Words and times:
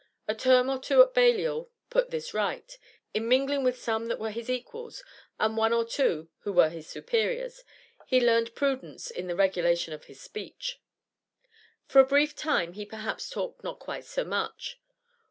A 0.27 0.33
term 0.33 0.67
or 0.67 0.79
two 0.79 1.03
at 1.03 1.13
Balliol 1.13 1.69
put 1.91 2.09
this 2.09 2.33
right; 2.33 2.75
in 3.13 3.27
mingling 3.27 3.63
with 3.63 3.77
some 3.77 4.07
that 4.07 4.17
were 4.17 4.31
his 4.31 4.49
equals, 4.49 5.03
and 5.39 5.55
one 5.55 5.73
or 5.73 5.85
two 5.85 6.27
who 6.39 6.51
were 6.51 6.69
his 6.69 6.87
superiors, 6.87 7.63
he 8.07 8.19
learned 8.19 8.55
prudence 8.55 9.11
in 9.11 9.27
the 9.27 9.35
regulation 9.35 9.93
of 9.93 10.05
his 10.05 10.19
speech. 10.19 10.81
For 11.85 11.99
a 11.99 12.03
brief 12.03 12.35
time 12.35 12.73
he 12.73 12.83
perhaps 12.83 13.29
talked 13.29 13.63
not 13.63 13.77
quite 13.77 14.05
so 14.05 14.23
much. 14.23 14.79